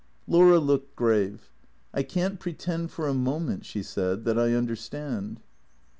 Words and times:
Laura 0.25 0.57
looked 0.57 0.95
grave." 0.95 1.51
I 1.93 2.01
can't 2.01 2.39
pretend 2.39 2.89
for 2.89 3.07
a 3.07 3.13
moment," 3.13 3.65
she 3.65 3.83
said," 3.83 4.23
that 4.25 4.39
I 4.39 4.55
understand." 4.55 5.41